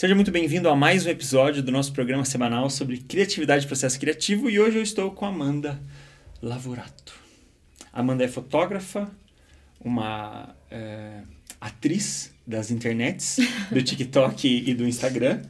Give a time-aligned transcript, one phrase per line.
[0.00, 4.00] Seja muito bem-vindo a mais um episódio do nosso programa semanal sobre criatividade e processo
[4.00, 5.78] criativo e hoje eu estou com Amanda
[6.40, 7.12] Lavorato.
[7.92, 9.10] Amanda é fotógrafa,
[9.78, 11.20] uma é,
[11.60, 13.40] atriz das internets,
[13.70, 15.42] do TikTok e do Instagram.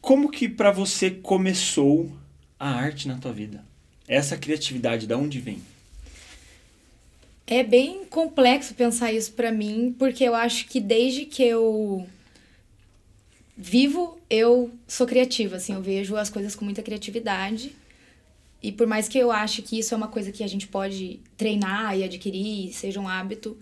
[0.00, 2.10] Como que para você começou
[2.58, 3.62] a arte na tua vida?
[4.08, 5.58] Essa criatividade, da onde vem?
[7.46, 12.08] É bem complexo pensar isso para mim, porque eu acho que desde que eu
[13.56, 17.74] vivo, eu sou criativa, assim, eu vejo as coisas com muita criatividade.
[18.62, 21.20] E por mais que eu ache que isso é uma coisa que a gente pode
[21.36, 23.56] treinar e adquirir, seja um hábito,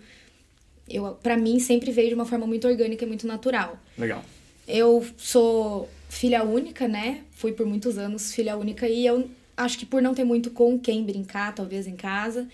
[0.89, 3.77] eu para mim sempre veio de uma forma muito orgânica e muito natural.
[3.97, 4.23] Legal.
[4.65, 7.21] Eu sou filha única, né?
[7.31, 10.79] Fui por muitos anos filha única e eu acho que por não ter muito com
[10.79, 12.47] quem brincar, talvez em casa,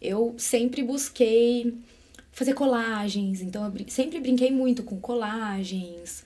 [0.00, 1.74] eu sempre busquei
[2.32, 3.40] fazer colagens.
[3.40, 6.24] Então, eu sempre brinquei muito com colagens,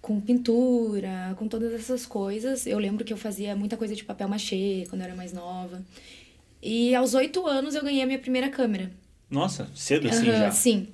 [0.00, 2.66] com pintura, com todas essas coisas.
[2.66, 5.82] Eu lembro que eu fazia muita coisa de papel machê quando eu era mais nova.
[6.62, 8.90] E aos oito anos eu ganhei a minha primeira câmera.
[9.30, 10.50] Nossa, cedo assim uhum, já?
[10.50, 10.88] Sim.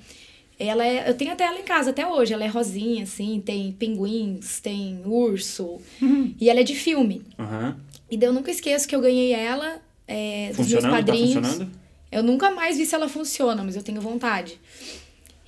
[0.59, 2.33] Ela é, eu tenho até ela em casa até hoje.
[2.33, 5.81] Ela é rosinha, assim, tem pinguins, tem urso.
[6.01, 6.35] Uhum.
[6.41, 7.23] E ela é de filme.
[7.39, 7.75] Uhum.
[8.11, 11.35] E daí eu nunca esqueço que eu ganhei ela é, dos meus tá padrinhos.
[11.35, 11.87] Tá funcionando?
[12.11, 14.59] Eu nunca mais vi se ela funciona, mas eu tenho vontade.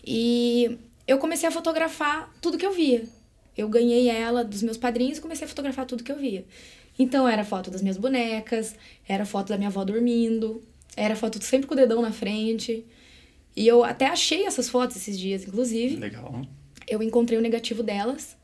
[0.04, 3.04] E eu comecei a fotografar tudo que eu via.
[3.58, 6.44] Eu ganhei ela dos meus padrinhos e comecei a fotografar tudo que eu via.
[6.96, 10.62] Então era foto das minhas bonecas, era foto da minha avó dormindo,
[10.96, 12.84] era foto sempre com o dedão na frente.
[13.56, 15.96] E eu até achei essas fotos esses dias, inclusive.
[15.96, 16.42] Legal.
[16.86, 18.36] Eu encontrei o negativo delas.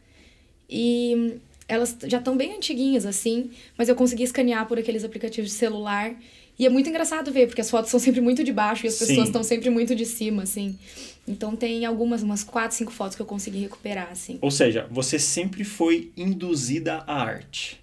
[0.69, 5.57] E elas já estão bem antiguinhas, assim, mas eu consegui escanear por aqueles aplicativos de
[5.57, 6.17] celular.
[6.59, 8.97] E é muito engraçado ver, porque as fotos são sempre muito de baixo e as
[8.97, 10.79] pessoas estão sempre muito de cima, assim.
[11.27, 14.39] Então tem algumas, umas quatro, cinco fotos que eu consegui recuperar, assim.
[14.41, 17.81] Ou seja, você sempre foi induzida à arte.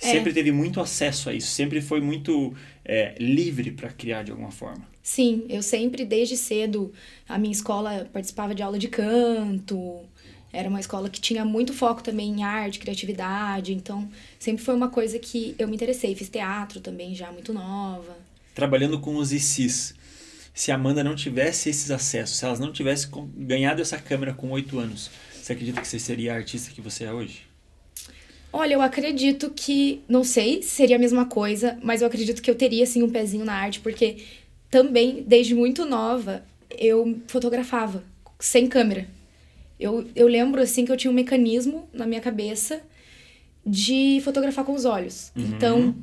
[0.00, 0.12] É.
[0.12, 4.50] Sempre teve muito acesso a isso, sempre foi muito é, livre para criar de alguma
[4.50, 4.86] forma.
[5.02, 6.92] Sim, eu sempre, desde cedo,
[7.28, 10.00] a minha escola participava de aula de canto,
[10.54, 14.88] era uma escola que tinha muito foco também em arte, criatividade, então sempre foi uma
[14.88, 16.14] coisa que eu me interessei.
[16.14, 18.16] Fiz teatro também já muito nova.
[18.54, 19.94] Trabalhando com os ICs,
[20.54, 24.50] se a Amanda não tivesse esses acessos, se elas não tivessem ganhado essa câmera com
[24.50, 27.42] oito anos, você acredita que você seria a artista que você é hoje?
[28.52, 32.48] Olha, eu acredito que, não sei se seria a mesma coisa, mas eu acredito que
[32.48, 34.18] eu teria assim um pezinho na arte, porque
[34.70, 38.04] também, desde muito nova, eu fotografava
[38.38, 39.08] sem câmera.
[39.78, 42.82] Eu, eu lembro, assim, que eu tinha um mecanismo na minha cabeça
[43.66, 45.32] de fotografar com os olhos.
[45.36, 45.44] Uhum.
[45.44, 45.94] Então,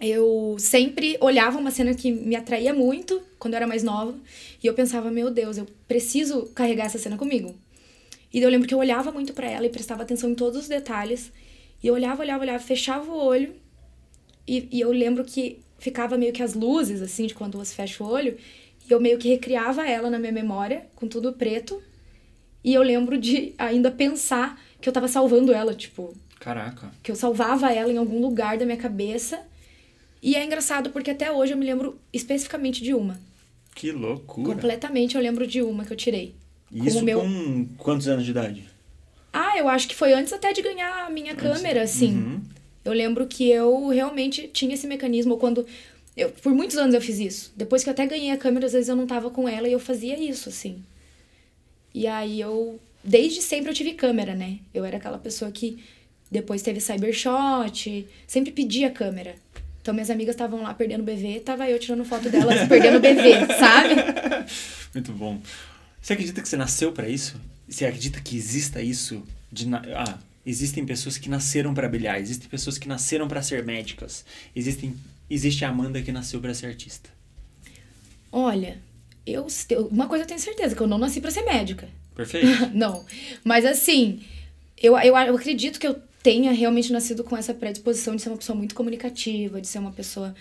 [0.00, 4.14] eu sempre olhava uma cena que me atraía muito quando eu era mais nova
[4.62, 7.54] e eu pensava, meu Deus, eu preciso carregar essa cena comigo.
[8.32, 10.68] E eu lembro que eu olhava muito para ela e prestava atenção em todos os
[10.68, 11.32] detalhes.
[11.82, 13.54] E eu olhava, olhava, olhava, fechava o olho.
[14.46, 18.02] E, e eu lembro que ficava meio que as luzes, assim, de quando você fecha
[18.04, 18.36] o olho.
[18.88, 21.82] E eu meio que recriava ela na minha memória, com tudo preto.
[22.62, 26.14] E eu lembro de ainda pensar que eu tava salvando ela, tipo.
[26.38, 26.90] Caraca.
[27.02, 29.40] Que eu salvava ela em algum lugar da minha cabeça.
[30.22, 33.18] E é engraçado porque até hoje eu me lembro especificamente de uma.
[33.74, 34.54] Que loucura.
[34.54, 36.34] Completamente eu lembro de uma que eu tirei.
[36.72, 37.20] Isso meu...
[37.20, 38.68] com quantos anos de idade?
[39.32, 41.42] Ah, eu acho que foi antes até de ganhar a minha antes...
[41.42, 42.14] câmera, assim.
[42.14, 42.40] Uhum.
[42.84, 45.66] Eu lembro que eu realmente tinha esse mecanismo quando.
[46.16, 47.52] Eu, por muitos anos eu fiz isso.
[47.56, 49.72] Depois que eu até ganhei a câmera, às vezes eu não tava com ela e
[49.72, 50.82] eu fazia isso, assim.
[51.94, 52.80] E aí eu.
[53.02, 54.58] Desde sempre eu tive câmera, né?
[54.74, 55.82] Eu era aquela pessoa que
[56.30, 59.34] depois teve cybershot, sempre pedia câmera.
[59.82, 63.94] Então minhas amigas estavam lá perdendo bebê, tava eu tirando foto delas perdendo bebê, sabe?
[64.94, 65.40] Muito bom.
[66.00, 67.40] Você acredita que você nasceu para isso?
[67.68, 69.82] Você acredita que exista isso de na...
[69.96, 74.24] ah, existem pessoas que nasceram para brilhar, existem pessoas que nasceram para ser médicas,
[74.54, 74.94] existem
[75.28, 77.08] existe a Amanda que nasceu para ser artista.
[78.32, 78.78] Olha,
[79.32, 79.46] eu,
[79.90, 81.88] uma coisa eu tenho certeza, que eu não nasci para ser médica.
[82.14, 82.46] Perfeito.
[82.74, 83.04] não.
[83.44, 84.20] Mas assim,
[84.80, 88.36] eu, eu, eu acredito que eu tenha realmente nascido com essa predisposição de ser uma
[88.36, 90.34] pessoa muito comunicativa, de ser uma pessoa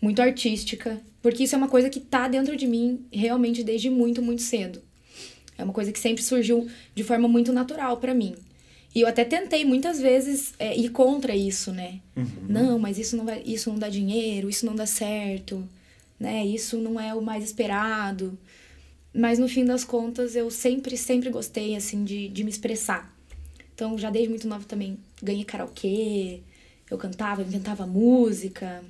[0.00, 4.20] muito artística, porque isso é uma coisa que tá dentro de mim realmente desde muito,
[4.20, 4.82] muito cedo.
[5.56, 8.34] É uma coisa que sempre surgiu de forma muito natural para mim.
[8.94, 12.00] E eu até tentei muitas vezes é, ir contra isso, né?
[12.16, 12.26] Uhum.
[12.48, 15.66] Não, mas isso não vai, isso não dá dinheiro, isso não dá certo
[16.22, 16.46] né?
[16.46, 18.38] Isso não é o mais esperado.
[19.12, 23.14] Mas no fim das contas, eu sempre, sempre gostei, assim, de, de me expressar.
[23.74, 26.40] Então, já desde muito nova também ganhei karaokê,
[26.90, 28.82] eu cantava, inventava música.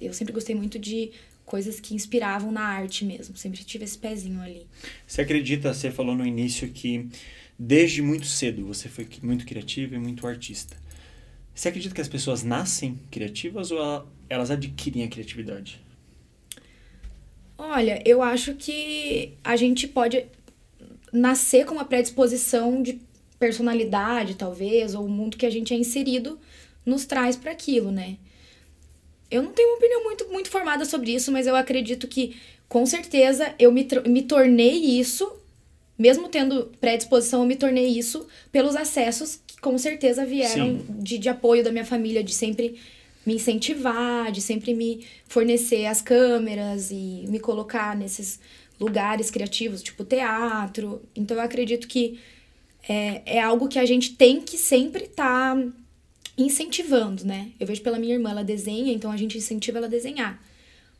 [0.00, 1.10] Eu sempre gostei muito de
[1.44, 3.36] coisas que inspiravam na arte mesmo.
[3.36, 4.66] Sempre tive esse pezinho ali.
[5.06, 7.08] Você acredita, você falou no início que
[7.58, 10.76] desde muito cedo você foi muito criativa e muito artista.
[11.54, 15.80] Você acredita que as pessoas nascem criativas ou elas adquirem a criatividade?
[17.58, 20.26] Olha, eu acho que a gente pode
[21.12, 23.00] nascer com uma predisposição de
[23.38, 26.38] personalidade, talvez, ou o mundo que a gente é inserido
[26.84, 28.16] nos traz para aquilo, né?
[29.30, 32.36] Eu não tenho uma opinião muito, muito formada sobre isso, mas eu acredito que,
[32.68, 35.30] com certeza, eu me, me tornei isso,
[35.98, 41.28] mesmo tendo predisposição, eu me tornei isso pelos acessos que, com certeza, vieram de, de
[41.28, 42.78] apoio da minha família, de sempre
[43.26, 48.38] me incentivar, de sempre me fornecer as câmeras e me colocar nesses
[48.78, 51.02] lugares criativos, tipo teatro.
[51.14, 52.20] Então eu acredito que
[52.88, 55.68] é, é algo que a gente tem que sempre estar tá
[56.38, 57.50] incentivando, né?
[57.58, 60.40] Eu vejo pela minha irmã, ela desenha, então a gente incentiva ela a desenhar.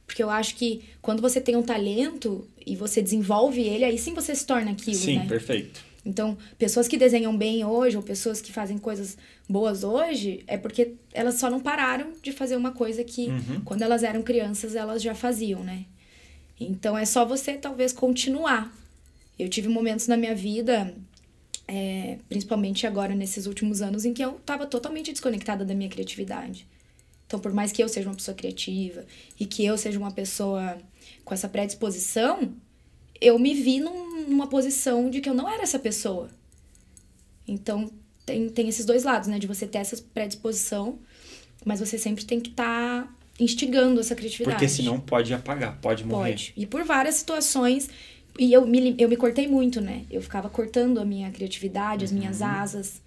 [0.05, 4.15] Porque eu acho que quando você tem um talento e você desenvolve ele, aí sim
[4.15, 5.23] você se torna aquilo, sim, né?
[5.23, 5.86] Sim, perfeito.
[6.07, 9.19] Então, pessoas que desenham bem hoje, ou pessoas que fazem coisas
[9.49, 13.61] boas hoje, é porque elas só não pararam de fazer uma coisa que, uhum.
[13.65, 15.85] quando elas eram crianças, elas já faziam, né?
[16.61, 18.73] Então, é só você, talvez, continuar.
[19.37, 20.95] Eu tive momentos na minha vida,
[21.67, 26.69] é, principalmente agora, nesses últimos anos, em que eu estava totalmente desconectada da minha criatividade.
[27.27, 29.05] Então, por mais que eu seja uma pessoa criativa
[29.41, 30.79] e que eu seja uma pessoa
[31.25, 32.55] com essa predisposição,
[33.21, 36.29] eu me vi num, numa posição de que eu não era essa pessoa.
[37.47, 37.91] Então,
[38.25, 39.39] tem, tem esses dois lados, né?
[39.39, 40.99] De você ter essa predisposição,
[41.65, 44.57] mas você sempre tem que estar tá instigando essa criatividade.
[44.57, 46.31] Porque senão pode apagar, pode morrer.
[46.31, 46.53] Pode.
[46.57, 47.89] E por várias situações.
[48.39, 50.05] E eu me, eu me cortei muito, né?
[50.11, 52.47] Eu ficava cortando a minha criatividade, as minhas uhum.
[52.47, 53.01] asas.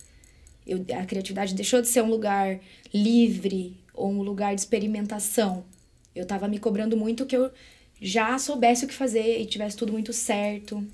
[0.66, 2.60] Eu, a criatividade deixou de ser um lugar
[2.94, 5.64] livre ou um lugar de experimentação.
[6.16, 7.52] Eu tava me cobrando muito que eu
[8.02, 10.86] já soubesse o que fazer e tivesse tudo muito certo.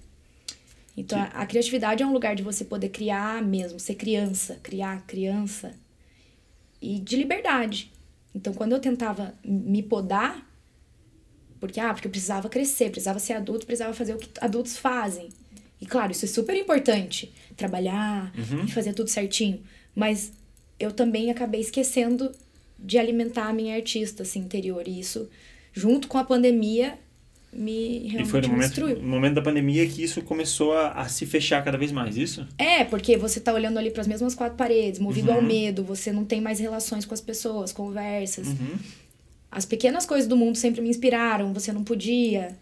[0.97, 5.05] Então, a, a, criatividade é um lugar de você poder criar mesmo, ser criança, criar
[5.05, 5.73] criança.
[6.81, 7.91] E de liberdade.
[8.33, 10.49] Então, quando eu tentava me podar,
[11.59, 15.29] porque, ah, porque eu precisava crescer, precisava ser adulto, precisava fazer o que adultos fazem.
[15.79, 18.65] E claro, isso é super importante, trabalhar uhum.
[18.65, 19.61] e fazer tudo certinho.
[19.93, 20.31] Mas
[20.79, 22.31] eu também acabei esquecendo
[22.77, 24.87] de alimentar a minha artista assim, interior.
[24.87, 25.29] E isso
[25.75, 26.97] junto com a pandemia,
[27.51, 29.01] me realmente E foi no momento, destruiu.
[29.01, 32.47] no momento da pandemia que isso começou a, a, se fechar cada vez mais, isso?
[32.57, 35.35] É, porque você tá olhando ali para as mesmas quatro paredes, movido uhum.
[35.35, 38.47] ao medo, você não tem mais relações com as pessoas, conversas.
[38.47, 38.77] Uhum.
[39.51, 42.57] As pequenas coisas do mundo sempre me inspiraram, você não podia,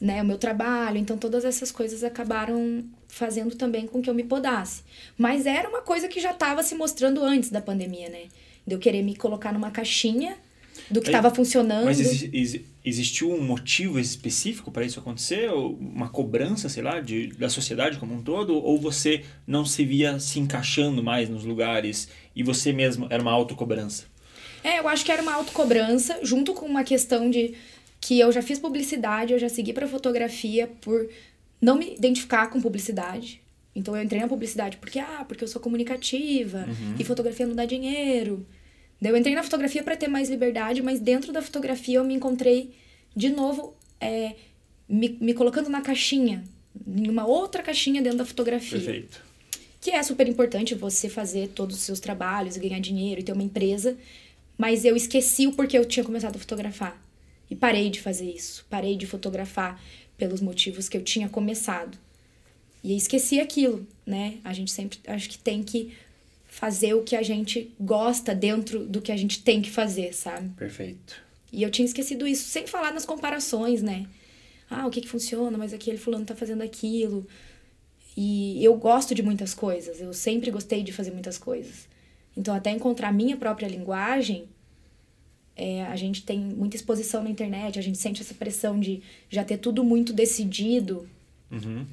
[0.00, 4.24] né, o meu trabalho, então todas essas coisas acabaram fazendo também com que eu me
[4.24, 4.82] podasse.
[5.16, 8.24] Mas era uma coisa que já estava se mostrando antes da pandemia, né?
[8.66, 10.36] De eu querer me colocar numa caixinha
[10.90, 11.84] do que estava funcionando.
[11.84, 15.50] Mas exi existiu um motivo específico para isso acontecer?
[15.50, 18.54] Ou uma cobrança, sei lá, de, da sociedade como um todo?
[18.54, 23.32] Ou você não se via se encaixando mais nos lugares e você mesmo era uma
[23.32, 24.04] autocobrança?
[24.62, 27.54] É, eu acho que era uma autocobrança, junto com uma questão de
[28.00, 31.08] que eu já fiz publicidade, eu já segui para fotografia por
[31.60, 33.40] não me identificar com publicidade.
[33.74, 36.94] Então eu entrei na publicidade porque, ah, porque eu sou comunicativa uhum.
[36.98, 38.46] e fotografia não dá dinheiro.
[39.04, 42.14] Daí eu entrei na fotografia para ter mais liberdade, mas dentro da fotografia eu me
[42.14, 42.74] encontrei
[43.14, 44.34] de novo é,
[44.88, 46.42] me, me colocando na caixinha,
[46.86, 48.80] em uma outra caixinha dentro da fotografia.
[48.80, 49.22] Perfeito.
[49.78, 53.42] Que é super importante você fazer todos os seus trabalhos, ganhar dinheiro e ter uma
[53.42, 53.94] empresa,
[54.56, 56.98] mas eu esqueci o porquê eu tinha começado a fotografar.
[57.50, 58.64] E parei de fazer isso.
[58.70, 59.78] Parei de fotografar
[60.16, 61.98] pelos motivos que eu tinha começado.
[62.82, 64.38] E esqueci aquilo, né?
[64.42, 65.92] A gente sempre acho que tem que
[66.54, 70.50] fazer o que a gente gosta dentro do que a gente tem que fazer, sabe?
[70.50, 71.20] Perfeito.
[71.52, 74.06] E eu tinha esquecido isso, sem falar nas comparações, né?
[74.70, 77.26] Ah, o que que funciona, mas aquele fulano tá fazendo aquilo.
[78.16, 81.88] E eu gosto de muitas coisas, eu sempre gostei de fazer muitas coisas.
[82.36, 84.44] Então, até encontrar a minha própria linguagem,
[85.56, 89.42] é, a gente tem muita exposição na internet, a gente sente essa pressão de já
[89.42, 91.08] ter tudo muito decidido.
[91.50, 91.84] Uhum.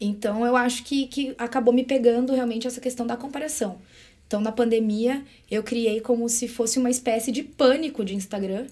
[0.00, 3.78] Então, eu acho que, que acabou me pegando realmente essa questão da comparação.
[4.26, 8.66] Então, na pandemia, eu criei como se fosse uma espécie de pânico de Instagram,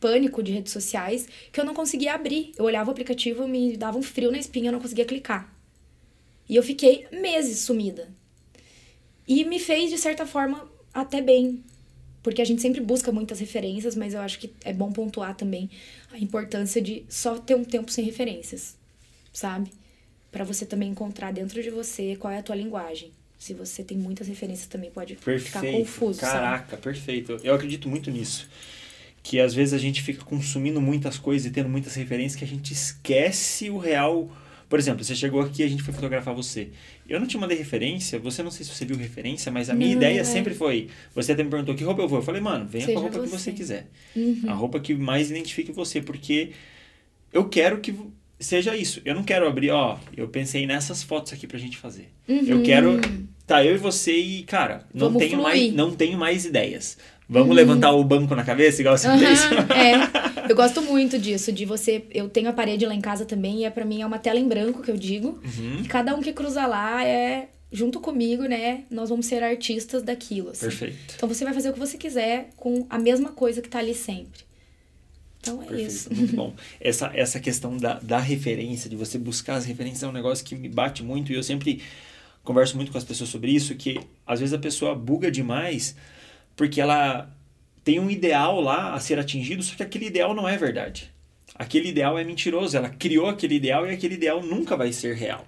[0.00, 2.52] pânico de redes sociais, que eu não conseguia abrir.
[2.56, 5.52] Eu olhava o aplicativo, me dava um frio na espinha, eu não conseguia clicar.
[6.48, 8.08] E eu fiquei meses sumida.
[9.26, 11.62] E me fez, de certa forma, até bem.
[12.22, 15.70] Porque a gente sempre busca muitas referências, mas eu acho que é bom pontuar também
[16.10, 18.76] a importância de só ter um tempo sem referências,
[19.32, 19.70] sabe?
[20.30, 23.10] Para você também encontrar dentro de você qual é a tua linguagem.
[23.38, 25.44] Se você tem muitas referências também pode perfeito.
[25.46, 26.20] ficar confuso.
[26.20, 26.82] Caraca, sabe?
[26.82, 27.38] perfeito.
[27.44, 28.48] Eu acredito muito nisso.
[29.22, 32.48] Que às vezes a gente fica consumindo muitas coisas e tendo muitas referências que a
[32.48, 34.30] gente esquece o real
[34.68, 36.68] Por exemplo, você chegou aqui e a gente foi fotografar você.
[37.08, 39.88] Eu não te mandei referência, você não sei se você viu referência, mas a minha
[39.88, 40.24] Não, ideia é.
[40.24, 40.88] sempre foi.
[41.14, 42.18] Você até me perguntou que roupa eu vou.
[42.18, 43.50] Eu falei, mano, venha com Seja a roupa que você.
[43.50, 43.86] você quiser.
[44.14, 44.42] Uhum.
[44.46, 46.52] A roupa que mais identifique você, porque
[47.32, 47.94] eu quero que
[48.38, 49.00] seja isso.
[49.04, 52.08] Eu não quero abrir, ó, eu pensei nessas fotos aqui pra gente fazer.
[52.28, 52.62] Eu Uhum.
[52.62, 53.00] quero.
[53.46, 55.42] Tá, eu e você e, cara, não Vamos tenho, fluir.
[55.44, 56.98] mais, não tenho mais ideias.
[57.30, 59.44] Vamos levantar o banco na cabeça, igual você fez?
[59.44, 59.66] Aham,
[60.46, 60.50] é.
[60.50, 62.04] Eu gosto muito disso, de você.
[62.10, 64.38] Eu tenho a parede lá em casa também, e é, pra mim é uma tela
[64.38, 65.40] em branco que eu digo.
[65.44, 65.80] Uhum.
[65.82, 68.84] E cada um que cruza lá é junto comigo, né?
[68.90, 70.50] Nós vamos ser artistas daquilo.
[70.50, 70.60] assim.
[70.66, 71.14] Perfeito.
[71.16, 73.94] Então você vai fazer o que você quiser com a mesma coisa que tá ali
[73.94, 74.40] sempre.
[75.48, 76.14] Então é Perfeito, isso.
[76.14, 76.54] muito bom.
[76.80, 80.54] Essa, essa questão da, da referência, de você buscar as referências, é um negócio que
[80.54, 81.82] me bate muito e eu sempre
[82.44, 85.96] converso muito com as pessoas sobre isso, que às vezes a pessoa buga demais
[86.56, 87.30] porque ela
[87.84, 91.10] tem um ideal lá a ser atingido, só que aquele ideal não é verdade.
[91.54, 95.46] Aquele ideal é mentiroso, ela criou aquele ideal e aquele ideal nunca vai ser real.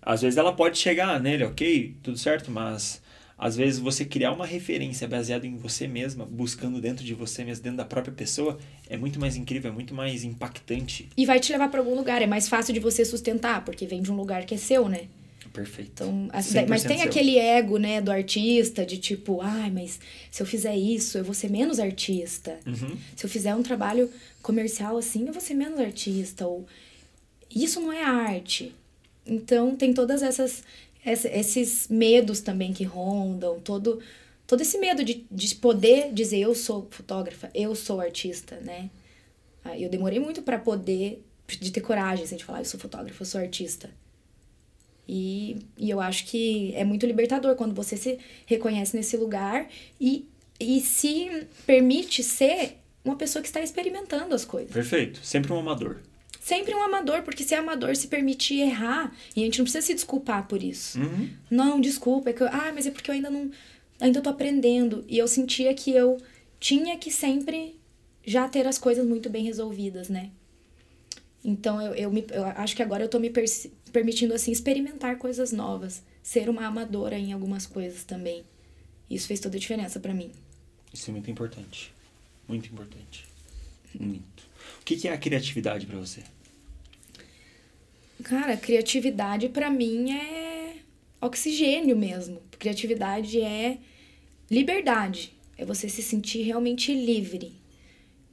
[0.00, 3.01] Às vezes ela pode chegar nele, ok, tudo certo, mas
[3.44, 7.64] às vezes você criar uma referência baseada em você mesma, buscando dentro de você mesmo,
[7.64, 8.56] dentro da própria pessoa,
[8.88, 11.08] é muito mais incrível, é muito mais impactante.
[11.16, 12.22] E vai te levar pra algum lugar.
[12.22, 15.06] É mais fácil de você sustentar, porque vem de um lugar que é seu, né?
[15.52, 15.90] Perfeito.
[15.92, 17.06] Então, as- 100% mas tem seu.
[17.08, 19.98] aquele ego, né, do artista, de tipo, ai, mas
[20.30, 22.58] se eu fizer isso, eu vou ser menos artista.
[22.66, 22.96] Uhum.
[23.16, 24.08] Se eu fizer um trabalho
[24.40, 26.46] comercial assim, eu vou ser menos artista.
[26.46, 26.64] Ou
[27.54, 28.72] isso não é arte.
[29.26, 30.62] Então tem todas essas essa-
[31.04, 34.00] esses medos também que rondam, todo
[34.46, 38.90] todo esse medo de, de poder dizer eu sou fotógrafa, eu sou artista, né?
[39.64, 43.22] Ah, Eu demorei muito pra poder de ter coragem assim, de falar eu sou fotógrafa,
[43.22, 43.90] eu sou artista.
[45.08, 49.68] E, e eu acho que é muito libertador quando você se reconhece nesse lugar
[50.00, 50.26] e,
[50.58, 54.72] e se permite ser uma pessoa que está experimentando as coisas.
[54.72, 55.20] Perfeito.
[55.24, 56.00] Sempre um amador.
[56.44, 59.14] Sempre um amador, porque se é amador, se permite errar.
[59.36, 60.98] E a gente não precisa se desculpar por isso.
[60.98, 61.30] Uhum.
[61.48, 63.48] Não, desculpa, é que eu, ah, mas é porque eu ainda não.
[64.00, 65.04] Ainda tô aprendendo.
[65.08, 66.20] E eu sentia que eu
[66.58, 67.78] tinha que sempre
[68.26, 70.30] já ter as coisas muito bem resolvidas, né?
[71.44, 75.18] Então eu, eu, me, eu acho que agora eu tô me persi- permitindo, assim, experimentar
[75.18, 76.02] coisas novas.
[76.24, 78.42] Ser uma amadora em algumas coisas também.
[79.08, 80.32] Isso fez toda a diferença pra mim.
[80.92, 81.92] Isso é muito importante.
[82.48, 83.26] Muito importante.
[83.94, 84.50] Muito.
[84.80, 86.22] O que que é a criatividade pra você?
[88.22, 90.76] Cara, criatividade pra mim é
[91.20, 92.40] oxigênio mesmo.
[92.58, 93.78] Criatividade é
[94.50, 95.32] liberdade.
[95.56, 97.52] É você se sentir realmente livre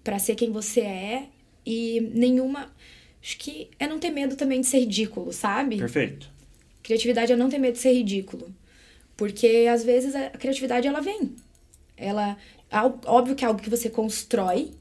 [0.03, 1.27] pra ser quem você é
[1.65, 2.71] e nenhuma.
[3.21, 5.77] Acho que é não ter medo também de ser ridículo, sabe?
[5.77, 6.29] Perfeito.
[6.81, 8.53] Criatividade é não ter medo de ser ridículo.
[9.17, 11.36] Porque às vezes a criatividade ela vem.
[11.98, 12.38] Ela.
[13.05, 14.71] Óbvio que é algo que você constrói.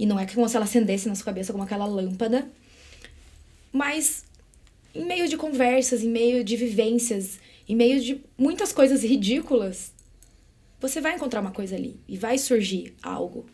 [0.00, 2.48] E não é como se ela acendesse na sua cabeça como aquela lâmpada.
[3.70, 4.24] Mas
[4.94, 7.38] em meio de conversas, em meio de vivências,
[7.68, 9.92] em meio de muitas coisas ridículas,
[10.80, 13.44] você vai encontrar uma coisa ali e vai surgir algo.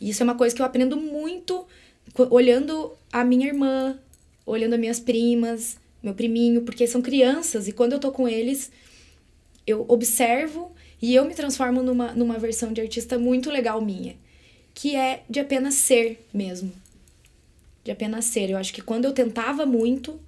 [0.00, 1.64] E isso é uma coisa que eu aprendo muito
[2.30, 3.96] olhando a minha irmã,
[4.44, 8.72] olhando as minhas primas, meu priminho, porque são crianças e quando eu tô com eles,
[9.64, 14.16] eu observo e eu me transformo numa, numa versão de artista muito legal minha,
[14.74, 16.72] que é de apenas ser mesmo.
[17.84, 18.50] De apenas ser.
[18.50, 20.20] Eu acho que quando eu tentava muito,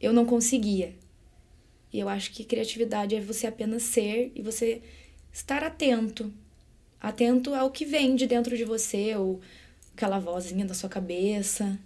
[0.00, 0.94] eu não conseguia.
[1.92, 4.82] E eu acho que criatividade é você apenas ser e você
[5.32, 6.32] estar atento.
[7.00, 9.40] Atento ao que vem de dentro de você, ou
[9.94, 11.78] aquela vozinha da sua cabeça,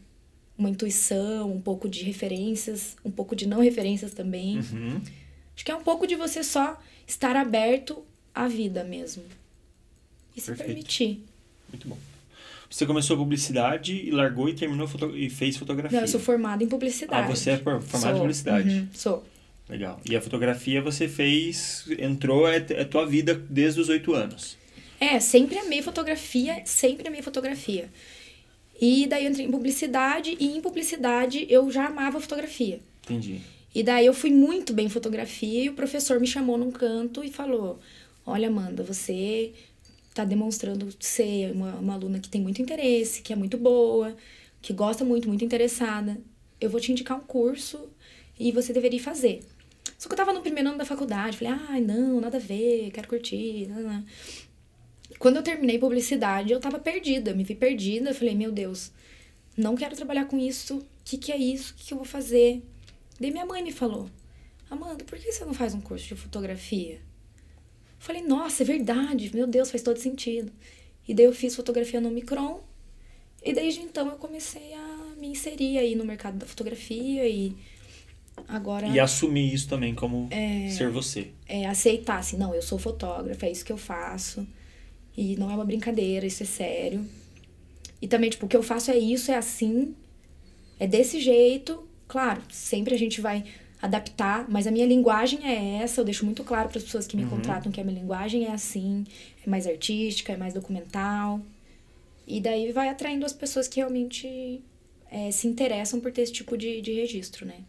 [0.57, 4.59] uma intuição, um pouco de referências, um pouco de não referências também.
[4.59, 5.01] Uhum.
[5.55, 9.25] Acho que é um pouco de você só estar aberto à vida mesmo.
[10.37, 10.67] E se Perfeito.
[10.69, 11.25] permitir.
[11.71, 11.97] Muito bom.
[12.71, 15.97] Você começou a publicidade e largou e terminou foto- e fez fotografia.
[15.99, 17.31] Não, eu sou formada em publicidade.
[17.31, 18.19] Ah, você é formada em Sou.
[18.19, 18.69] publicidade.
[18.69, 19.25] Uhum, sou.
[19.69, 20.01] Legal.
[20.09, 24.57] E a fotografia você fez, entrou, é, é tua vida desde os oito anos.
[25.01, 27.89] É, sempre amei fotografia, sempre amei fotografia.
[28.81, 32.81] E daí eu entrei em publicidade, e em publicidade eu já amava fotografia.
[33.05, 33.41] Entendi.
[33.75, 37.23] E daí eu fui muito bem em fotografia e o professor me chamou num canto
[37.25, 37.79] e falou:
[38.27, 39.53] Olha, Amanda, você
[40.19, 44.17] tá demonstrando ser uma, uma aluna que tem muito interesse, que é muito boa,
[44.61, 46.19] que gosta muito, muito interessada.
[46.61, 47.89] Eu vou te indicar um curso
[48.39, 49.41] e você deveria fazer.
[49.97, 52.91] Só que eu tava no primeiro ano da faculdade, falei, ai, não, nada a ver,
[52.91, 53.69] quero curtir.
[55.19, 58.13] Quando eu terminei publicidade, eu tava perdida, me vi perdida.
[58.13, 58.93] Falei, meu Deus,
[59.57, 60.79] não quero trabalhar com isso.
[60.79, 61.73] O que, que é isso?
[61.73, 62.63] O que, que eu vou fazer?
[63.21, 64.09] Daí minha mãe me falou,
[64.71, 67.01] Amanda, por que você não faz um curso de fotografia?
[67.99, 70.53] Falei, nossa, é verdade, meu Deus, faz todo sentido.
[71.07, 72.61] E daí eu fiz fotografia no Micron,
[73.45, 77.57] e desde então eu comecei a me inserir aí no mercado da fotografia e
[78.47, 80.29] agora E assumir isso também como
[80.71, 81.29] ser você.
[81.47, 84.47] é, aceitar assim, não, eu sou fotógrafa, é isso que eu faço.
[85.17, 87.05] E não é uma brincadeira, isso é sério.
[88.01, 89.95] E também, tipo, o que eu faço é isso, é assim,
[90.79, 91.87] é desse jeito.
[92.07, 93.45] Claro, sempre a gente vai
[93.81, 97.17] adaptar, mas a minha linguagem é essa, eu deixo muito claro para as pessoas que
[97.17, 99.05] me contratam que a minha linguagem é assim,
[99.45, 101.41] é mais artística, é mais documental.
[102.27, 104.61] E daí vai atraindo as pessoas que realmente
[105.11, 107.61] é, se interessam por ter esse tipo de, de registro, né?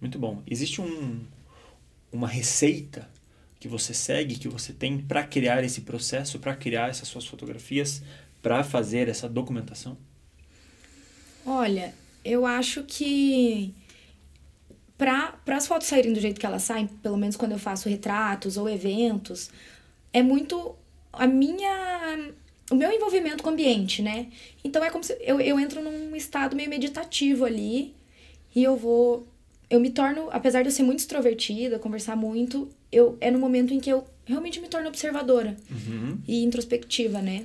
[0.00, 0.42] Muito bom.
[0.46, 1.20] Existe um,
[2.12, 3.08] uma receita
[3.58, 8.02] que você segue, que você tem para criar esse processo, para criar essas suas fotografias,
[8.40, 9.96] para fazer essa documentação?
[11.44, 11.94] Olha,
[12.24, 13.74] eu acho que
[14.98, 18.56] para as fotos saírem do jeito que elas saem, pelo menos quando eu faço retratos
[18.56, 19.50] ou eventos,
[20.12, 20.74] é muito
[21.12, 22.30] a minha
[22.70, 24.26] o meu envolvimento com o ambiente, né?
[24.64, 27.94] Então é como se eu, eu entro num estado meio meditativo ali
[28.54, 29.26] e eu vou
[29.68, 33.74] eu me torno, apesar de eu ser muito extrovertida, conversar muito, eu é no momento
[33.74, 36.18] em que eu realmente me torno observadora Uhum.
[36.26, 37.44] e introspectiva, né?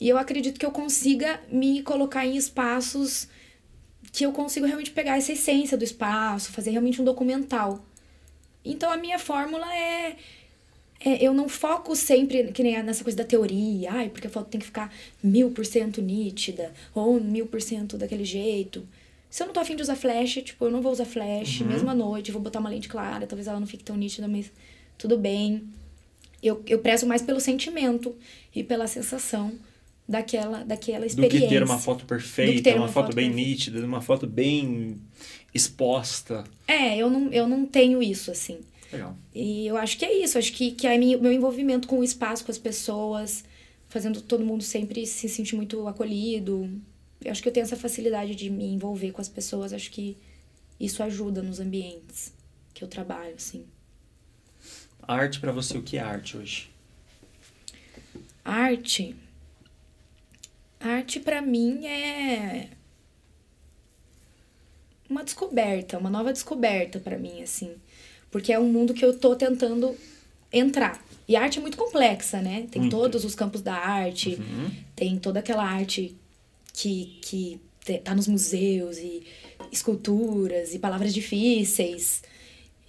[0.00, 3.28] E eu acredito que eu consiga me colocar em espaços
[4.12, 7.84] que eu consigo realmente pegar essa essência do espaço, fazer realmente um documental.
[8.64, 10.16] Então a minha fórmula é,
[11.00, 14.48] é eu não foco sempre que nem nessa coisa da teoria, ai, porque a foto
[14.48, 18.86] tem que ficar mil por cento nítida ou mil por cento daquele jeito.
[19.30, 21.88] Se eu não tô afim de usar flash, tipo, eu não vou usar flash, mesmo
[21.88, 24.50] à noite, vou botar uma lente clara, talvez ela não fique tão nítida, mas
[24.98, 25.62] tudo bem.
[26.42, 28.16] Eu, eu prezo mais pelo sentimento
[28.52, 29.52] e pela sensação
[30.10, 31.40] daquela, daquela Do experiência.
[31.40, 33.48] que ter uma foto Do perfeita, uma, uma foto, foto bem perfeita.
[33.50, 34.96] nítida, uma foto bem
[35.54, 36.44] exposta.
[36.66, 38.58] É, eu não, eu não tenho isso, assim.
[38.92, 39.16] Legal.
[39.34, 40.36] E eu acho que é isso.
[40.36, 43.44] Acho que, que é mi- meu envolvimento com o espaço, com as pessoas,
[43.88, 46.68] fazendo todo mundo sempre se sentir muito acolhido.
[47.24, 49.72] Eu acho que eu tenho essa facilidade de me envolver com as pessoas.
[49.72, 50.16] Acho que
[50.78, 52.32] isso ajuda nos ambientes
[52.74, 53.64] que eu trabalho, assim.
[55.06, 56.68] Arte para você, o que é arte hoje?
[58.44, 59.14] Arte.
[60.80, 62.68] Arte pra mim é
[65.08, 67.74] uma descoberta, uma nova descoberta pra mim assim,
[68.30, 69.96] porque é um mundo que eu tô tentando
[70.52, 71.02] entrar.
[71.28, 72.66] E a arte é muito complexa, né?
[72.70, 72.96] Tem Muito.
[72.96, 74.70] todos os campos da arte, Uhum.
[74.96, 76.16] tem toda aquela arte
[76.72, 77.60] que, que
[78.02, 79.22] tá nos museus e
[79.70, 82.22] esculturas e palavras difíceis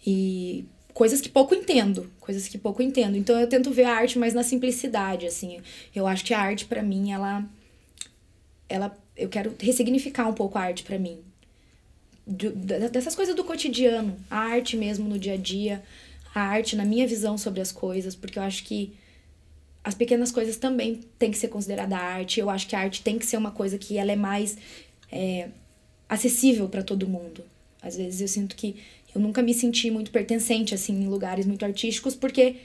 [0.06, 3.16] e coisas que pouco entendo, coisas que pouco entendo.
[3.16, 5.60] Então eu tento ver a arte mais na simplicidade, assim.
[5.94, 7.44] Eu acho que a arte pra mim ela
[8.72, 11.20] ela eu quero ressignificar um pouco a arte pra mim.
[12.26, 15.84] Dessas coisas do cotidiano, a arte mesmo no dia a dia,
[16.34, 18.94] a arte na minha visão sobre as coisas, porque eu acho que
[19.84, 22.40] as pequenas coisas também têm que ser considerada arte.
[22.40, 24.58] Eu acho que a arte tem que ser uma coisa que ela é mais
[25.12, 25.50] é,
[26.08, 27.44] acessível para todo mundo.
[27.82, 28.78] Às vezes eu sinto que
[29.14, 32.58] eu nunca me senti muito pertencente assim em lugares muito artísticos porque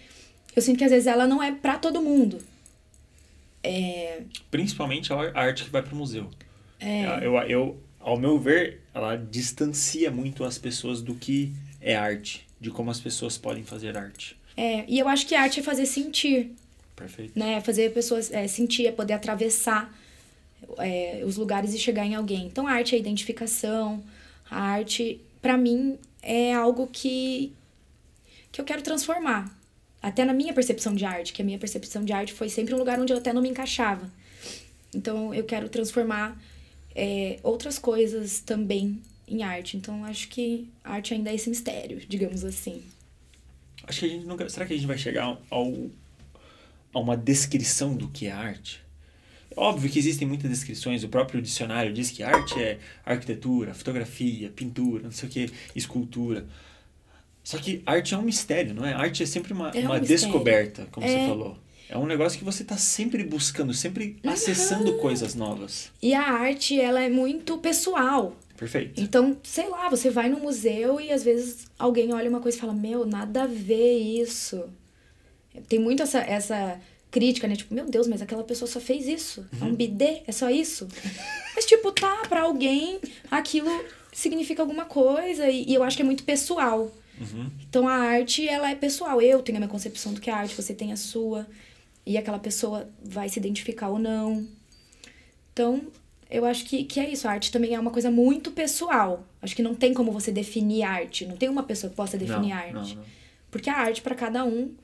[0.54, 2.38] eu sinto que às vezes ela não é para todo mundo.
[4.50, 6.30] Principalmente a arte que vai para o museu.
[6.78, 7.24] É.
[7.24, 12.70] Eu, eu, ao meu ver, ela distancia muito as pessoas do que é arte, de
[12.70, 14.36] como as pessoas podem fazer arte.
[14.56, 16.52] É, e eu acho que a arte é fazer sentir,
[16.94, 17.38] Perfeito.
[17.38, 17.60] né?
[17.60, 19.94] Fazer pessoas é, sentir, é poder atravessar
[20.78, 22.46] é, os lugares e chegar em alguém.
[22.46, 24.02] Então, a arte é a identificação.
[24.50, 27.52] A arte, pra mim, é algo que,
[28.50, 29.55] que eu quero transformar.
[30.06, 32.78] Até na minha percepção de arte, que a minha percepção de arte foi sempre um
[32.78, 34.08] lugar onde eu até não me encaixava.
[34.94, 36.40] Então, eu quero transformar
[36.94, 39.76] é, outras coisas também em arte.
[39.76, 42.84] Então, acho que arte ainda é esse mistério, digamos assim.
[43.82, 44.48] Acho que a gente nunca.
[44.48, 45.74] Será que a gente vai chegar ao,
[46.94, 48.80] a uma descrição do que é arte?
[49.56, 55.02] Óbvio que existem muitas descrições, o próprio dicionário diz que arte é arquitetura, fotografia, pintura,
[55.02, 56.46] não sei o que, escultura.
[57.46, 58.92] Só que arte é um mistério, não é?
[58.92, 60.06] Arte é sempre uma, É um uma mistério.
[60.24, 61.28] descoberta, como você É.
[61.28, 61.56] falou.
[61.88, 65.92] É um negócio que você está sempre buscando, sempre acessando coisas novas.
[66.02, 68.36] E a arte, ela é muito pessoal.
[68.56, 69.00] Perfeito.
[69.00, 72.60] Então, sei lá, você vai no museu e às vezes alguém olha uma coisa e
[72.60, 74.64] fala: Meu, nada a ver isso.
[75.68, 76.80] Tem muito essa, essa
[77.12, 77.54] crítica, né?
[77.54, 79.46] Tipo, meu Deus, mas aquela pessoa só fez isso.
[79.60, 80.88] É um bidê, é só isso.
[81.54, 82.98] mas, tipo, tá, pra alguém
[83.30, 83.70] aquilo
[84.12, 86.90] significa alguma coisa e, e eu acho que é muito pessoal.
[87.20, 87.50] Uhum.
[87.68, 89.20] Então, a arte, ela é pessoal.
[89.20, 91.46] Eu tenho a minha concepção do que é arte, você tem a sua.
[92.04, 94.46] E aquela pessoa vai se identificar ou não.
[95.52, 95.82] Então,
[96.30, 97.26] eu acho que, que é isso.
[97.26, 99.24] A arte também é uma coisa muito pessoal.
[99.40, 101.26] Acho que não tem como você definir arte.
[101.26, 102.72] Não tem uma pessoa que possa definir não, arte.
[102.94, 103.04] Não, não.
[103.50, 104.74] Porque a arte, para cada um,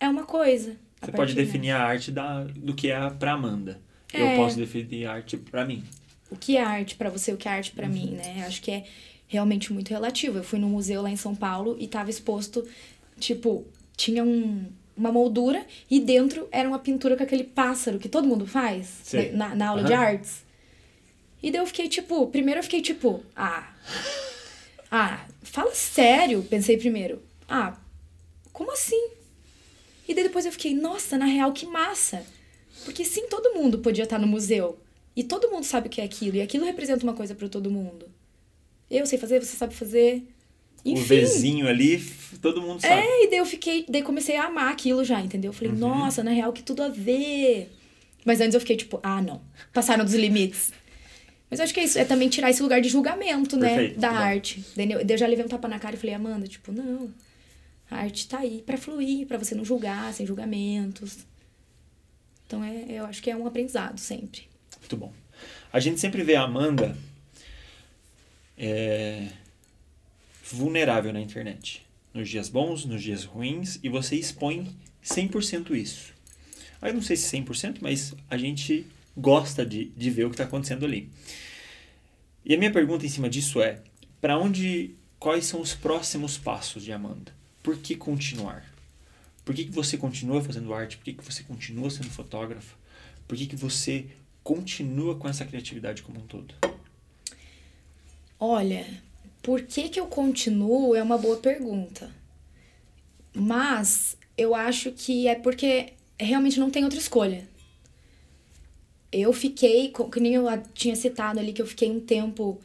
[0.00, 0.76] é uma coisa.
[1.00, 3.80] Você pode definir a arte da, do que é pra Amanda.
[4.12, 4.34] É.
[4.34, 5.82] Eu posso definir a arte pra mim.
[6.30, 8.44] o que é arte para você, o que é arte para mim, né?
[8.46, 8.84] Acho que é
[9.32, 10.38] realmente muito relativo.
[10.38, 12.68] Eu fui no museu lá em São Paulo e tava exposto,
[13.18, 13.66] tipo,
[13.96, 18.46] tinha um, uma moldura e dentro era uma pintura com aquele pássaro que todo mundo
[18.46, 19.32] faz Sei.
[19.32, 19.88] na, na aula Aham.
[19.88, 20.44] de artes.
[21.42, 23.72] E daí eu fiquei tipo, primeiro eu fiquei tipo, ah.
[24.90, 27.22] Ah, fala sério, pensei primeiro.
[27.48, 27.74] Ah,
[28.52, 29.08] como assim?
[30.06, 32.22] E daí depois eu fiquei, nossa, na real que massa.
[32.84, 34.78] Porque sim, todo mundo podia estar no museu.
[35.16, 36.36] E todo mundo sabe o que é aquilo.
[36.36, 38.06] E aquilo representa uma coisa para todo mundo.
[38.94, 40.22] Eu sei fazer, você sabe fazer.
[40.84, 41.00] Enfim.
[41.00, 41.98] O Vzinho ali,
[42.40, 42.94] todo mundo sabe.
[42.94, 45.50] É, e daí eu fiquei, daí comecei a amar aquilo já, entendeu?
[45.50, 45.58] Eu Uhum.
[45.58, 47.70] falei, nossa, na real que tudo a ver.
[48.24, 49.40] Mas antes eu fiquei tipo, ah, não.
[49.72, 50.72] Passaram dos limites.
[51.48, 53.68] Mas eu acho que é isso, é também tirar esse lugar de julgamento, né?
[53.68, 54.20] Perfeito, da tá bom.
[54.20, 54.64] arte.
[54.76, 57.10] Daí eu, daí eu já levei um tapa na cara e falei, Amanda, tipo, não.
[57.90, 61.18] A arte tá aí pra fluir, pra você não julgar, sem julgamentos.
[62.46, 64.42] Então é, eu acho que é um aprendizado sempre.
[64.80, 65.12] Muito bom.
[65.72, 66.96] A gente sempre vê a Amanda
[68.62, 69.26] é,
[70.44, 71.84] vulnerável na internet.
[72.14, 74.68] Nos dias bons, nos dias ruins, e você expõe
[75.04, 76.12] 100% isso.
[76.80, 80.44] Aí não sei se 100%, mas a gente gosta de, de ver o que está
[80.44, 81.10] acontecendo ali.
[82.44, 83.80] E a minha pergunta em cima disso é:
[84.20, 87.34] para onde, quais são os próximos passos de Amanda?
[87.62, 88.64] Por que continuar?
[89.44, 90.96] Por que, que você continua fazendo arte?
[90.96, 92.76] Por que, que você continua sendo fotógrafa?
[93.26, 94.06] Por que, que você
[94.42, 96.54] continua com essa criatividade como um todo?
[98.44, 98.84] Olha,
[99.40, 102.10] por que que eu continuo é uma boa pergunta.
[103.32, 107.48] Mas eu acho que é porque realmente não tem outra escolha.
[109.12, 112.60] Eu fiquei, que nem eu tinha citado ali, que eu fiquei um tempo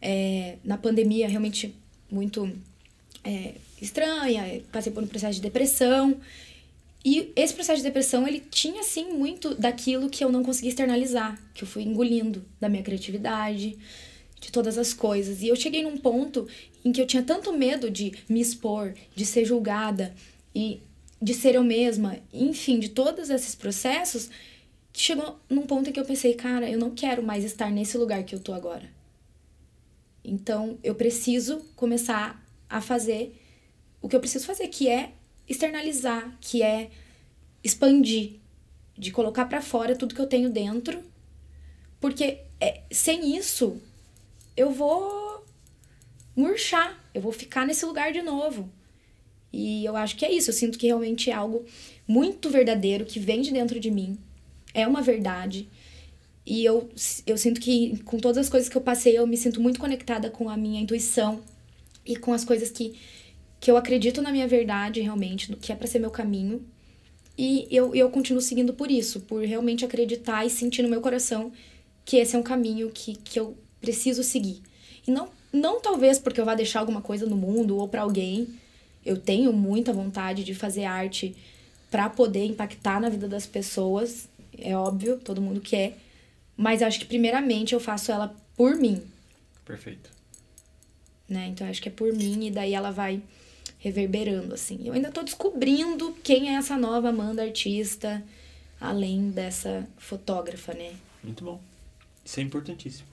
[0.00, 1.72] é, na pandemia realmente
[2.10, 2.52] muito
[3.22, 6.16] é, estranha, passei por um processo de depressão.
[7.04, 11.40] E esse processo de depressão, ele tinha, assim, muito daquilo que eu não conseguia externalizar,
[11.54, 13.78] que eu fui engolindo da minha criatividade,
[14.42, 15.40] de todas as coisas.
[15.40, 16.48] E eu cheguei num ponto
[16.84, 20.12] em que eu tinha tanto medo de me expor, de ser julgada
[20.52, 20.82] e
[21.20, 24.28] de ser eu mesma, enfim, de todos esses processos,
[24.92, 27.96] que chegou num ponto em que eu pensei, cara, eu não quero mais estar nesse
[27.96, 28.90] lugar que eu tô agora.
[30.24, 33.40] Então, eu preciso começar a fazer
[34.00, 35.12] o que eu preciso fazer, que é
[35.48, 36.90] externalizar, que é
[37.62, 38.40] expandir,
[38.98, 41.00] de colocar pra fora tudo que eu tenho dentro,
[42.00, 43.80] porque é, sem isso
[44.56, 45.44] eu vou
[46.34, 48.68] murchar, eu vou ficar nesse lugar de novo.
[49.52, 51.64] E eu acho que é isso, eu sinto que realmente é algo
[52.08, 54.18] muito verdadeiro que vem de dentro de mim,
[54.72, 55.68] é uma verdade.
[56.44, 56.88] E eu,
[57.26, 60.30] eu sinto que com todas as coisas que eu passei, eu me sinto muito conectada
[60.30, 61.42] com a minha intuição
[62.04, 62.98] e com as coisas que,
[63.60, 66.64] que eu acredito na minha verdade realmente, no que é pra ser meu caminho.
[67.38, 71.52] E eu, eu continuo seguindo por isso, por realmente acreditar e sentir no meu coração
[72.04, 74.62] que esse é um caminho que, que eu preciso seguir.
[75.06, 78.48] E não, não talvez porque eu vá deixar alguma coisa no mundo ou pra alguém.
[79.04, 81.36] Eu tenho muita vontade de fazer arte
[81.90, 85.98] pra poder impactar na vida das pessoas, é óbvio, todo mundo quer.
[86.56, 89.02] Mas acho que primeiramente eu faço ela por mim,
[89.64, 90.10] Perfeito.
[91.28, 91.48] né?
[91.48, 93.20] Então acho que é por mim e daí ela vai
[93.78, 94.78] reverberando assim.
[94.84, 98.22] Eu ainda tô descobrindo quem é essa nova Amanda artista,
[98.80, 100.92] além dessa fotógrafa, né?
[101.22, 101.60] Muito bom.
[102.24, 103.08] Isso é importantíssimo.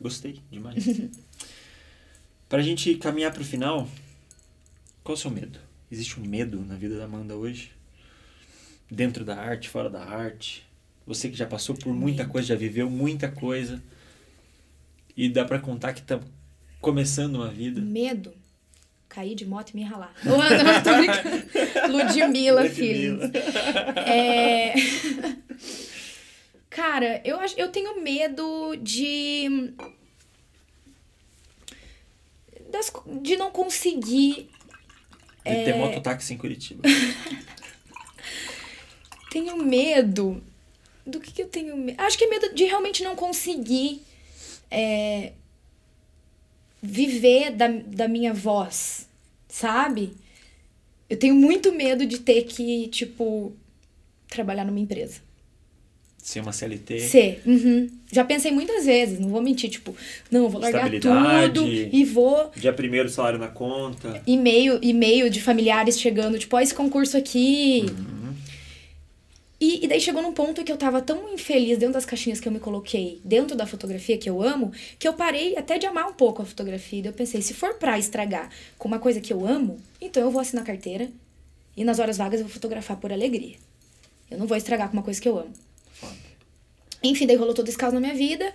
[0.00, 0.84] Gostei demais.
[2.48, 3.86] Pra gente caminhar pro final,
[5.04, 5.58] qual é o seu medo?
[5.92, 7.72] Existe um medo na vida da Amanda hoje?
[8.90, 10.66] Dentro da arte, fora da arte?
[11.06, 13.82] Você que já passou por muita coisa, já viveu muita coisa.
[15.14, 16.20] E dá pra contar que tá
[16.80, 17.82] começando uma vida.
[17.82, 18.32] Medo.
[19.10, 20.14] Cair de moto e me ralar.
[20.24, 21.92] Ô, não, tô brincando.
[21.92, 22.68] Ludmilla, Ludmilla.
[22.68, 23.30] filhos.
[24.06, 24.74] É...
[26.78, 29.72] Cara, eu, eu tenho medo de.
[32.70, 34.48] Das, de não conseguir.
[35.44, 35.64] De É.
[35.64, 36.82] ter mototáxi em Curitiba.
[39.28, 40.40] Tenho medo.
[41.04, 42.00] Do que, que eu tenho medo?
[42.00, 44.00] Acho que é medo de realmente não conseguir
[44.70, 45.32] é,
[46.80, 49.08] viver da, da minha voz,
[49.48, 50.16] sabe?
[51.10, 53.52] Eu tenho muito medo de ter que, tipo,
[54.28, 55.26] trabalhar numa empresa.
[56.28, 57.00] Ser uma CLT.
[57.00, 57.42] Ser.
[57.46, 57.88] uhum.
[58.12, 59.96] Já pensei muitas vezes, não vou mentir, tipo,
[60.30, 61.54] não, vou largar Estabilidade.
[61.54, 62.52] tudo e vou.
[62.54, 64.22] Dia primeiro salário na conta.
[64.26, 67.86] E-mail, e-mail de familiares chegando, tipo, ó, esse concurso aqui.
[67.88, 68.34] Uhum.
[69.58, 72.46] E, e daí chegou num ponto que eu tava tão infeliz dentro das caixinhas que
[72.46, 76.10] eu me coloquei, dentro da fotografia que eu amo, que eu parei até de amar
[76.10, 76.98] um pouco a fotografia.
[76.98, 80.22] E daí eu pensei, se for pra estragar com uma coisa que eu amo, então
[80.22, 81.08] eu vou assinar carteira
[81.74, 83.56] e nas horas vagas eu vou fotografar por alegria.
[84.30, 85.67] Eu não vou estragar com uma coisa que eu amo.
[87.02, 88.52] Enfim, daí rolou todo esse caos na minha vida.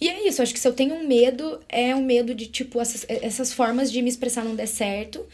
[0.00, 2.80] E é isso, acho que se eu tenho um medo, é um medo de, tipo,
[2.80, 5.26] essas, essas formas de me expressar não der certo.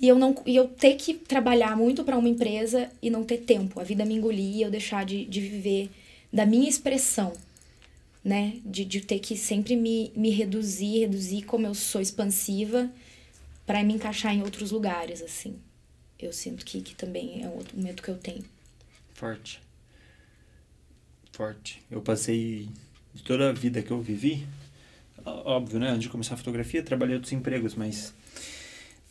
[0.00, 3.38] E eu, não, e eu ter que trabalhar muito para uma empresa e não ter
[3.38, 3.80] tempo.
[3.80, 5.88] A vida me engolir e eu deixar de, de viver
[6.30, 7.32] da minha expressão,
[8.22, 8.54] né?
[8.64, 12.90] De, de ter que sempre me, me reduzir, reduzir como eu sou expansiva
[13.64, 15.56] para me encaixar em outros lugares, assim.
[16.18, 18.44] Eu sinto que, que também é um outro medo que eu tenho.
[19.14, 19.60] Forte.
[21.32, 21.82] Forte.
[21.90, 22.68] Eu passei
[23.14, 24.46] de toda a vida que eu vivi,
[25.24, 25.88] óbvio, né?
[25.88, 28.14] Antes de começar a fotografia, trabalhei outros empregos, mas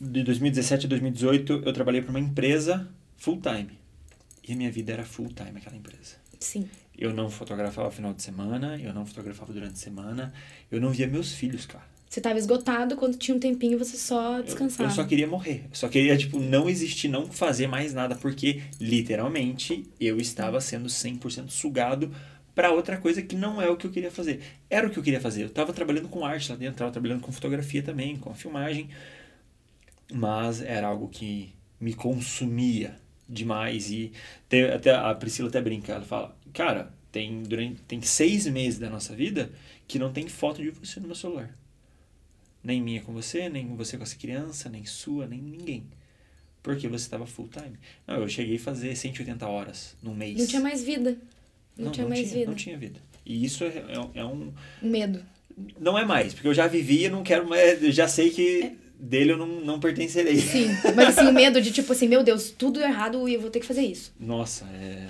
[0.00, 3.78] de 2017 a 2018 eu trabalhei para uma empresa full time.
[4.46, 6.16] E a minha vida era full time aquela empresa.
[6.40, 6.68] Sim.
[6.96, 10.32] Eu não fotografava final de semana, eu não fotografava durante a semana,
[10.70, 11.91] eu não via meus filhos, cara.
[12.12, 14.82] Você estava esgotado, quando tinha um tempinho você só descansava.
[14.82, 15.64] Eu, eu, só queria morrer.
[15.70, 20.90] Eu só queria, tipo, não existir, não fazer mais nada, porque literalmente eu estava sendo
[20.90, 22.14] 100% sugado
[22.54, 24.42] para outra coisa que não é o que eu queria fazer.
[24.68, 25.44] Era o que eu queria fazer.
[25.44, 28.90] Eu estava trabalhando com arte lá dentro, estava trabalhando com fotografia também, com a filmagem,
[30.12, 32.94] mas era algo que me consumia
[33.26, 34.12] demais e
[34.50, 38.90] tem, até a Priscila até brinca, ela fala, cara, tem durante tem seis meses da
[38.90, 39.50] nossa vida
[39.88, 41.56] que não tem foto de você no meu celular,
[42.62, 45.84] nem minha com você, nem você com essa criança, nem sua, nem ninguém.
[46.62, 47.76] Porque você estava full time.
[48.06, 50.38] Não, eu cheguei a fazer 180 horas num mês.
[50.38, 51.18] Não tinha mais vida.
[51.76, 52.50] Não, não tinha não mais tinha, vida.
[52.50, 53.00] Não tinha vida.
[53.26, 54.52] E isso é, é, é um.
[54.82, 55.24] Um medo.
[55.78, 57.82] Não é mais, porque eu já vivi e não quero mais.
[57.82, 60.36] Eu já sei que dele eu não, não pertencerei.
[60.38, 63.50] Sim, mas assim, o medo de tipo assim, meu Deus, tudo errado e eu vou
[63.50, 64.14] ter que fazer isso.
[64.18, 65.08] Nossa, é.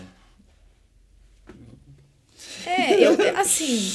[2.65, 3.93] É, eu, assim,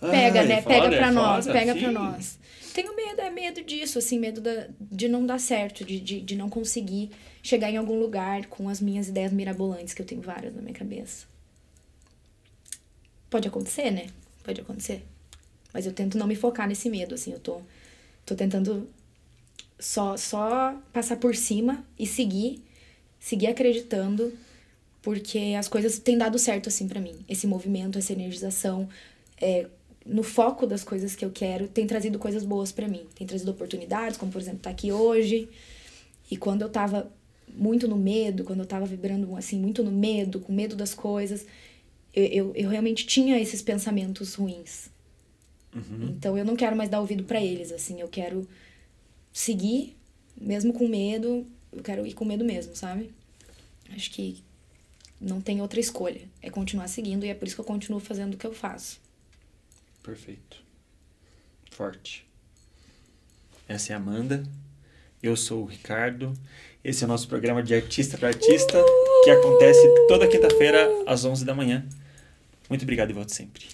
[0.00, 0.62] pega, Ai, né?
[0.62, 1.80] foda, Pega pra é nós, foda, pega sim.
[1.80, 2.38] pra nós.
[2.74, 6.34] Tenho medo, é medo disso, assim, medo da, de não dar certo, de, de, de
[6.34, 7.08] não conseguir
[7.40, 10.74] chegar em algum lugar com as minhas ideias mirabolantes, que eu tenho várias na minha
[10.74, 11.24] cabeça.
[13.30, 14.08] Pode acontecer, né?
[14.42, 15.04] Pode acontecer.
[15.72, 17.60] Mas eu tento não me focar nesse medo, assim, eu tô,
[18.26, 18.90] tô tentando
[19.78, 22.60] só, só passar por cima e seguir,
[23.20, 24.36] seguir acreditando,
[25.00, 27.24] porque as coisas têm dado certo, assim, pra mim.
[27.28, 28.88] Esse movimento, essa energização,
[29.40, 29.68] é,
[30.04, 33.06] no foco das coisas que eu quero, tem trazido coisas boas pra mim.
[33.14, 35.48] Tem trazido oportunidades, como, por exemplo, estar aqui hoje.
[36.30, 37.10] E quando eu tava
[37.48, 41.46] muito no medo, quando eu tava vibrando, assim, muito no medo, com medo das coisas,
[42.14, 44.90] eu, eu, eu realmente tinha esses pensamentos ruins.
[45.74, 46.08] Uhum.
[46.10, 48.46] Então eu não quero mais dar ouvido pra eles, assim, eu quero
[49.32, 49.96] seguir,
[50.40, 53.10] mesmo com medo, eu quero ir com medo mesmo, sabe?
[53.90, 54.42] Acho que
[55.20, 58.34] não tem outra escolha, é continuar seguindo e é por isso que eu continuo fazendo
[58.34, 59.03] o que eu faço.
[60.04, 60.62] Perfeito.
[61.70, 62.24] Forte.
[63.66, 64.44] Essa é a Amanda.
[65.22, 66.34] Eu sou o Ricardo.
[66.84, 68.78] Esse é o nosso programa de artista para artista,
[69.24, 71.88] que acontece toda quinta-feira às 11 da manhã.
[72.68, 73.66] Muito obrigado e volte sempre.